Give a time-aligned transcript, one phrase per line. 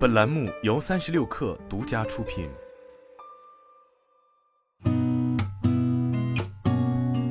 [0.00, 2.48] 本栏目由三十六氪独家出品。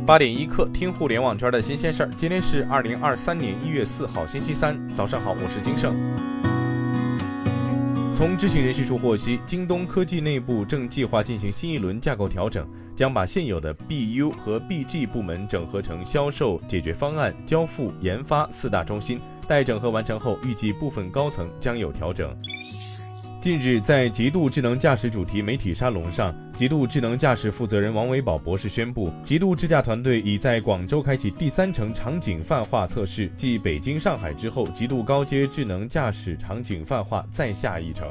[0.06, 2.10] 八点一刻，听互联网圈的新鲜事儿。
[2.16, 5.96] 今天是二零二三年一月四号，星期三，早上好，我是金盛。
[8.14, 19.20] 从知情人士处获悉，京东科技内部正计划进行新一轮架构调整，将把现有的 BU 和 BG 部门整合成销售、解决方案、交付、研发四大中心。
[19.50, 22.38] 待整合完成后，预计部分高层将有调整。
[23.42, 38.08] 近日，在极度智能驾驶主题媒体沙龙上，极度智能驾驶负责人王维宝博士宣布，极度智驾团队已在广州开启第三城场景泛化测试，继北京、上海之后，极度高阶智能驾驶场景泛化再下一城。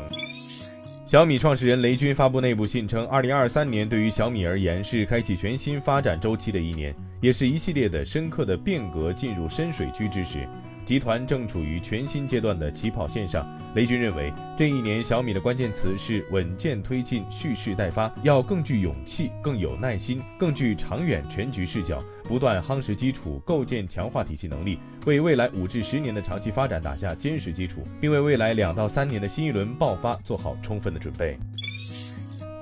[1.06, 10.48] 小米创始人雷军发布内部信称，二零二三年对于小米而言是开启全新发展周期的一年，也是一系列的深刻的变革进入深水区之时。
[10.88, 13.46] 集团正处于全新阶段的起跑线上。
[13.74, 31.38] 雷军认为，这一年小米的关键词是稳健推进、蓄势待发，要更具勇气、更有耐心、更具长远全局视角，不断夯实基础，构建强化体系能力，为未来五至十年的长期发展打下坚实基础，并为未来两到三年的新一轮爆发做好充分的准备。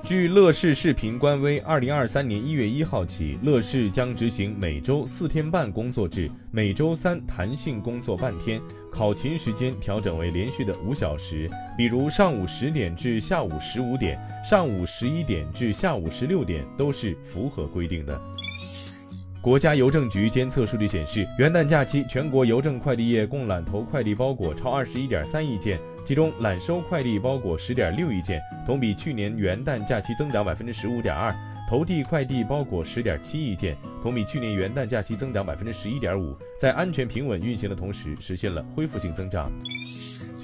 [0.06, 14.16] 据乐视视频官微，二零二三年一月一号起，乐视将执行每周四天半工作制，每周三弹性工作半天，考勤时间调整为连续的五小时，比如上午十点至下午十五点，
[14.48, 18.16] 上午十一点至下午十六点都是符合规定的。
[19.46, 25.78] 国家邮政局监测数据显示，元旦假期全国邮政快递业共揽投快递包裹超二十一点三亿件。
[26.04, 31.32] 其中揽收快递包裹十点六亿件，同比去年元旦假期增长百分之十五点二；
[31.70, 36.36] 投递快递包裹十点七亿件，同比去年元旦假期增长百分之十一点五。
[36.58, 39.48] 在安全平稳运行的同时，实现了恢复性增长。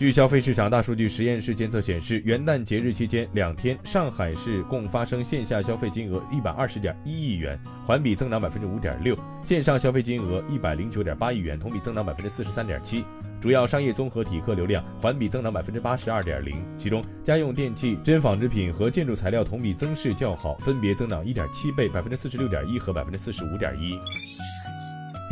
[0.02, 13.04] 据消费市场大数据实验室监测显示，元旦节日期间两天，上海市共发生线下消费金额一百二十点一亿元，环比增长百分之五点六；线上消费金额一百零九点八亿元，同比增长百分之四十三点七。
[13.40, 23.96] 主要商业综合体客流量环比增长百分之八十二点零，其中家用电器、真纺织品和建筑材料同比增势较好，分别增长一点七倍、百分之四十六点一和百分之四十五点一。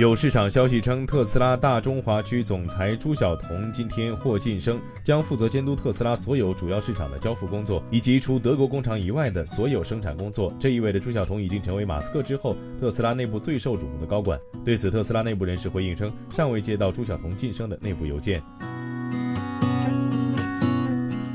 [0.00, 10.50] 有市场消息称，特斯拉大中华区总裁朱晓彤今天获晋升，将负责监督特斯拉所有主要市场的交付工作，以及除德国工厂以外的所有生产工作。
[10.58, 14.40] 这意味着朱晓彤已经成为马斯克之后特斯拉内部最受瞩目的高管。
[14.64, 18.42] 对此，特斯拉内部人士回应称，尚未接到朱晓彤晋升的内部邮件。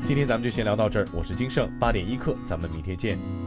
[0.02, 3.45] 今天咱们就先聊到这儿，我是金盛八点一刻，咱们明天见。